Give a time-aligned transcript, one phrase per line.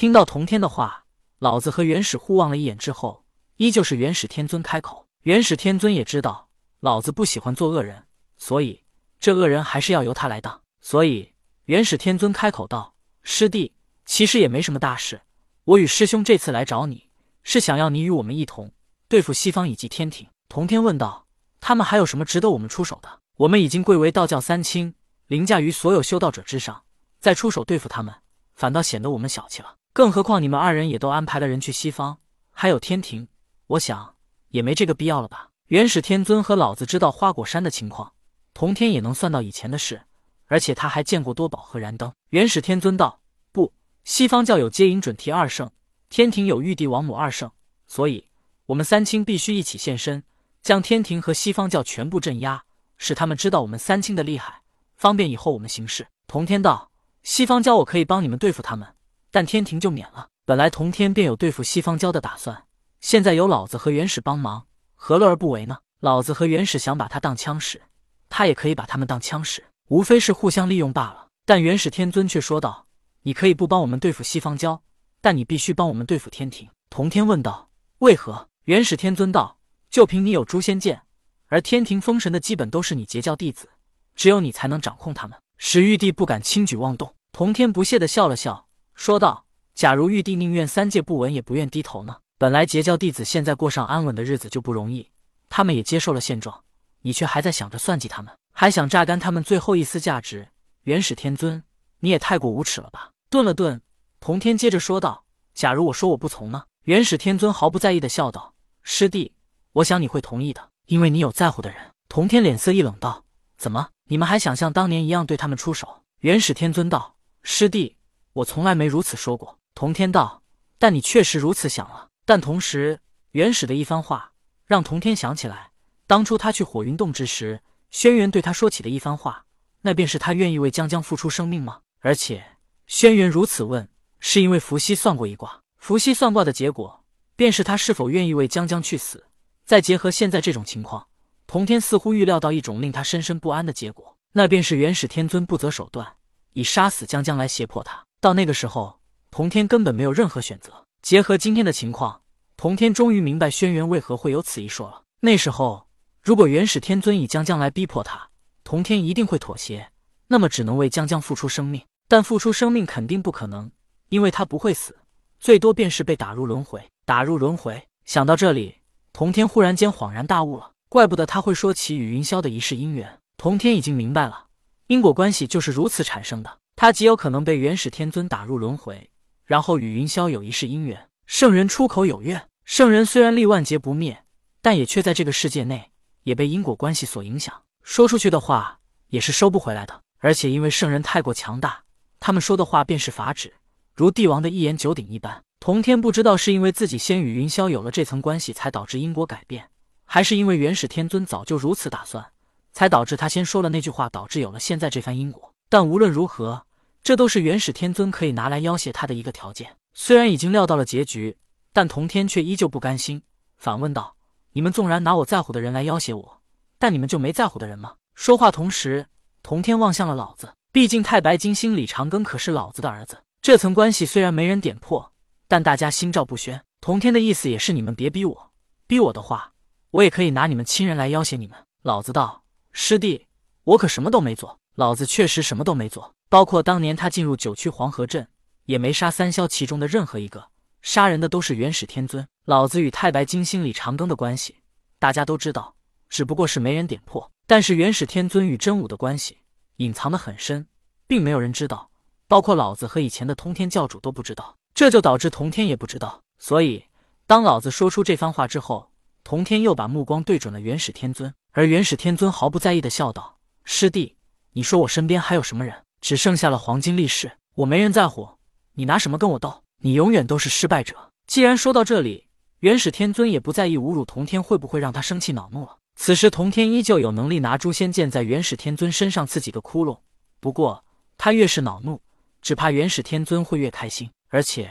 [0.00, 1.04] 听到童天的话，
[1.40, 5.06] 老子和元始互望了一眼之后，依旧是元始天尊开口。
[5.24, 6.48] 元始天尊也知道
[6.80, 8.06] 老子不喜欢做恶人，
[8.38, 8.82] 所以
[9.18, 10.62] 这恶人还是要由他来当。
[10.80, 11.34] 所以
[11.66, 13.74] 元始天尊开口道：“师弟，
[14.06, 15.20] 其实也没什么大事。
[15.64, 17.10] 我与师兄这次来找你，
[17.42, 18.72] 是想要你与我们一同
[19.06, 21.26] 对付西方以及天庭。”童天问道
[21.60, 23.20] ：“他们还有什么值得我们出手的？
[23.36, 24.94] 我们已经贵为道教三清，
[25.26, 26.84] 凌驾于所有修道者之上，
[27.18, 28.14] 再出手对付他们，
[28.54, 29.76] 反倒显得我们小气了。
[30.00, 32.16] 更何况你们二人也都安排了人去西方，
[32.52, 33.28] 还有天庭，
[33.66, 34.14] 我想。”
[34.48, 35.50] 也没这个必要了吧？
[35.66, 38.14] 元始天尊和老子知道花果山的情况，
[38.54, 40.00] 童天也能算到以前的事，
[40.46, 42.10] 而且他还见过多宝和燃灯。
[42.30, 43.20] 元始天尊道
[43.52, 45.70] ：“不，西方教有接引准提二圣，
[46.08, 47.50] 天庭有玉帝王母二圣，
[47.86, 48.26] 所以
[48.64, 50.24] 我们三清必须一起现身，
[50.62, 52.64] 将天庭和西方教全部镇压，
[52.96, 54.62] 使他们知道我们三清的厉害，
[54.96, 56.90] 方便以后我们行事。”童天道
[57.22, 58.88] ：“西方教我可以帮你们对付他们，
[59.30, 60.28] 但天庭就免了。
[60.44, 62.64] 本来童天便有对付西方教的打算。”
[63.00, 65.78] 现在有老子和元始帮忙，何乐而不为呢？
[66.00, 67.80] 老子和元始想把他当枪使，
[68.28, 71.28] 他也可以把他们当枪使，无非是互相利用罢了。
[71.46, 72.86] 但元始天尊却说道
[73.22, 74.82] ：“你可以不帮我们对付西方教，
[75.20, 79.58] 但你必须帮我们对付天庭。”童天问道：“为何？”元始天尊道
[79.90, 81.02] ：“就凭你有诛仙剑，
[81.46, 83.68] 而天庭封神的基本都是你截教弟子，
[84.14, 88.66] 只有你才能掌控他们，使玉帝不敢轻举妄动。”童天不屑的笑了笑，
[89.00, 95.08] 说道：“假如玉帝宁愿三界不闻，也不愿低头呢？”本来截教弟子现在过上安稳的日子就不容易，
[95.48, 96.64] 他们也接受了现状，
[97.00, 100.48] 你却还在想着算计他们，还想榨干他们最后一丝价值。
[100.82, 101.64] 元始天尊，
[102.00, 103.12] 你也太过无耻了吧！
[103.30, 103.80] 顿了顿，
[104.20, 108.52] 童天接着说道：“假如我说我不从呢？”元始天尊毫不在意的笑道
[108.84, 109.32] ：“师弟，
[109.72, 113.24] 我想你会同意的，因为你有在乎的人。”童天脸色一冷道
[113.56, 117.96] ：“怎么，你们还想像当年一样对他们出手？”元始天尊道：“师弟，
[118.32, 120.42] 我从来没如此说过。”童天道
[120.78, 123.00] ：“但你确实如此想了。”但同时，
[123.32, 124.32] 元始的一番话
[124.66, 125.72] 让童天想起来，
[126.06, 129.44] 当初他去火云洞之时，轩辕对他说起的一番话，
[129.80, 131.80] 那便是他愿意为江江付出生命吗？
[132.00, 132.44] 而且，
[132.86, 133.88] 轩辕如此问，
[134.20, 139.26] 是因为伏羲算过一卦，伏羲算卦的结果，便是他是否愿意为江江去死。
[139.64, 141.08] 再结合现在这种情况，
[141.46, 146.14] 童天似乎预料到一种令他深深不安的结果，那便是元始天尊不择手段，
[146.52, 148.04] 以杀死江江来胁迫他。
[148.20, 149.00] 到那个时候，
[149.30, 150.84] 童天根本没有任何选择。
[151.00, 152.20] 结合今天的情况，
[152.54, 155.04] 童天终于明白轩辕为何会有此一说了。
[155.20, 155.88] 那时候，
[156.22, 158.28] 如果元始天尊以江江来逼迫他，
[158.62, 159.90] 童天一定会妥协，
[160.28, 161.82] 那么只能为江江付出生命。
[162.08, 163.70] 但付出生命肯定不可能，
[164.10, 164.98] 因为他不会死，
[165.38, 166.82] 最多便是被打入轮回。
[167.06, 168.80] 打入轮回，想到这里，
[169.14, 170.72] 童天忽然间恍然大悟了。
[170.90, 173.20] 怪不得他会说起与云霄的一世姻缘。
[173.38, 174.48] 童天已经明白了，
[174.88, 176.58] 因果关系就是如此产生的。
[176.80, 179.10] 他极有可能被元始天尊打入轮回。
[179.44, 182.48] 然后与云霄有一世姻缘，圣人出口有怨。
[182.64, 184.24] 圣人虽然力万劫不灭，
[184.62, 185.90] 但也却在这个世界内
[186.22, 190.00] 也被因果关系所影响，说出去的话也是收不回来的。
[190.20, 191.82] 而且因为圣人太过强大，
[192.18, 193.52] 他们说的话便是法旨，
[193.94, 195.44] 如帝王的一言九鼎一般。
[195.60, 199.68] 童天不知道是因为自己先与云霄有了这层关系，才导致因果改变，
[200.06, 202.24] 还是因为元始天尊早就如此打算，
[202.72, 205.52] 才导致他先说了那句话，导致有了现在这番因果。
[205.68, 206.64] 但无论如何。
[207.02, 209.76] 这都是元始天尊可以拿来要挟他的一个条件。
[209.94, 211.36] 虽然已经料到了结局，
[211.72, 213.22] 但童天却依旧不甘心，
[213.56, 214.16] 反问道
[214.52, 216.40] ：“你们纵然拿我在乎的人来要挟我，
[216.78, 219.06] 但你们就没在乎的人吗？”说话同时，
[219.42, 220.52] 童天望向了老子。
[220.72, 225.12] 毕竟太白金星李长庚可是老子的儿子，这层关系虽然没人点破，
[225.48, 226.62] 但大家心照不宣。
[226.80, 228.52] 童天的意思也是你们别逼我，
[228.86, 229.52] 逼我的话，
[229.90, 231.56] 我也可以拿你们亲人来要挟你们。
[231.82, 233.26] 老子道：“师弟，
[233.64, 236.14] 我可什么都没做。”老子确实什么都没做。
[236.30, 238.28] 包括当年他进入九曲黄河镇，
[238.66, 240.46] 也没杀三霄其中的任何一个，
[240.80, 242.24] 杀人的都是元始天尊。
[242.44, 244.58] 老子与太白金星李长庚的关系，
[245.00, 245.74] 大家都知道，
[246.08, 247.32] 只不过是没人点破。
[247.48, 249.38] 但是元始天尊与真武的关系
[249.78, 250.68] 隐藏的很深，
[251.08, 251.90] 并没有人知道，
[252.28, 254.56] 包括老子和以前的通天教主都不知道。
[254.72, 256.22] 这就导致童天也不知道。
[256.38, 256.84] 所以，
[257.26, 258.92] 当老子说出这番话之后，
[259.24, 264.16] 童天又把目光对准了元始天尊，而元始天尊毫不在意的笑道：“师弟，
[264.52, 268.28] 你说我身边还有什么人？”只剩下了黄金力士，我没人在乎，
[268.74, 269.62] 你拿什么跟我斗？
[269.78, 271.12] 你永远都是失败者。
[271.26, 272.26] 既然说到这里，
[272.60, 275.76] 元始天尊也不在意侮辱童天会不会让他生气恼怒了。
[275.96, 279.98] 此时童天依旧有能力拿诛仙剑在元始天尊身上刺几个窟窿，
[280.40, 280.84] 不过
[281.18, 282.00] 他越是恼怒，
[282.40, 284.10] 只怕元始天尊会越开心。
[284.28, 284.70] 而且，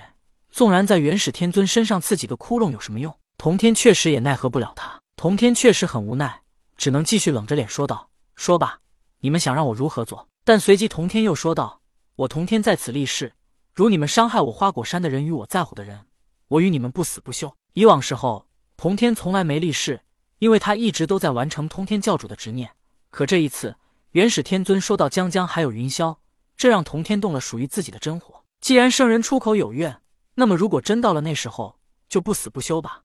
[0.49, 3.15] 纵然在元始天尊身上刺几个窟窿有什么用？
[3.37, 4.99] 童天确实也奈何不了他。
[5.15, 6.41] 童天确实很无奈，
[6.77, 8.79] 只能继续冷着脸说道：“说吧，
[9.19, 11.83] 你们想让我如何做？”但随即，童天又说道
[12.25, 13.33] ：“我童天在此立誓，
[13.75, 16.07] 如你们伤害我花果山的人与我在乎的人，
[16.47, 17.55] 我与你们不死不休。
[17.73, 20.01] 以往时候，童天从来没立誓，
[20.39, 22.71] 因为他一直都在完成通天教主的执念。
[23.11, 23.75] 可这一次，
[24.13, 26.17] 元始天尊说到江江还有云霄，
[26.57, 28.43] 这让童天动了属于自己的真火。
[28.59, 30.01] 既然圣人出口有怨，
[30.33, 31.77] 那么如果真到了那时候，
[32.09, 33.03] 就不死不休吧。